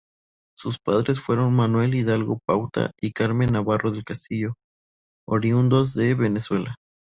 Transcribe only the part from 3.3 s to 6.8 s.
Navarro del Castillo, oriundos de Venezuela.